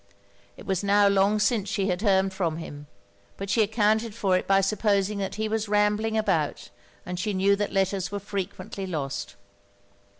[0.57, 2.87] It was now long since she had heard from him;
[3.37, 6.71] but she accounted for it by supposing that he was rambling about,
[7.05, 9.35] and she knew that letters were frequently lost.